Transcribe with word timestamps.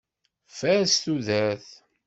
Fares 0.57 0.93
tudert! 1.03 1.67